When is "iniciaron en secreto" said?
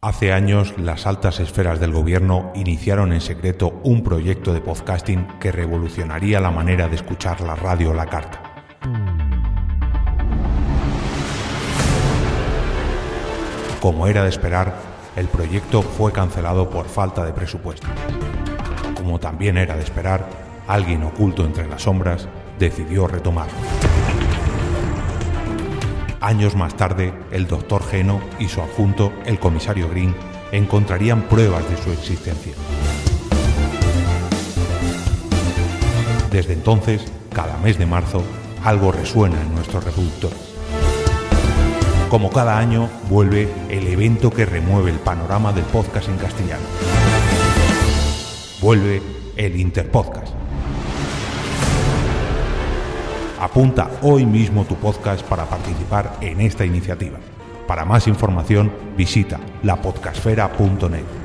2.54-3.80